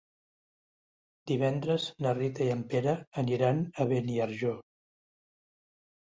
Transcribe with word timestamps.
Divendres 1.31 1.85
na 2.05 2.13
Rita 2.21 2.47
i 2.47 2.47
en 2.55 2.65
Pere 2.73 2.97
aniran 3.25 3.61
a 3.85 3.89
Beniarjó. 3.93 4.57